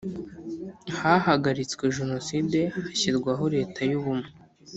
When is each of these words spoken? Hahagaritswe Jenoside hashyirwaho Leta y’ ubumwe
Hahagaritswe 0.97 1.83
Jenoside 1.97 2.59
hashyirwaho 2.75 3.43
Leta 3.55 3.81
y’ 3.89 3.93
ubumwe 3.99 4.29